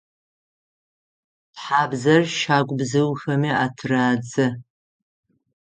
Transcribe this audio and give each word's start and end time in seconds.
Тхьабзэр 1.53 2.23
щагу 2.37 2.75
бзыухэми 2.79 3.51
атырадзэ. 3.63 4.47